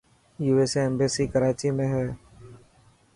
[0.51, 2.07] USA ايمبيسي ڪراچي ۾ هي.